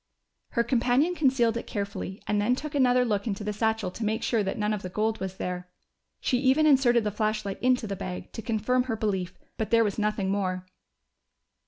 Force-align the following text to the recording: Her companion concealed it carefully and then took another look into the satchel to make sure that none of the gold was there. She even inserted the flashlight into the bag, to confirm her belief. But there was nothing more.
Her 0.53 0.63
companion 0.63 1.13
concealed 1.13 1.57
it 1.57 1.67
carefully 1.67 2.23
and 2.25 2.41
then 2.41 2.55
took 2.55 2.73
another 2.73 3.05
look 3.05 3.27
into 3.27 3.43
the 3.43 3.53
satchel 3.53 3.91
to 3.91 4.03
make 4.03 4.23
sure 4.23 4.41
that 4.41 4.57
none 4.57 4.73
of 4.73 4.81
the 4.81 4.89
gold 4.89 5.19
was 5.19 5.37
there. 5.37 5.69
She 6.19 6.39
even 6.39 6.65
inserted 6.65 7.03
the 7.03 7.11
flashlight 7.11 7.61
into 7.61 7.85
the 7.85 7.95
bag, 7.95 8.31
to 8.31 8.41
confirm 8.41 8.85
her 8.85 8.95
belief. 8.95 9.37
But 9.57 9.69
there 9.69 9.83
was 9.83 9.99
nothing 9.99 10.31
more. 10.31 10.65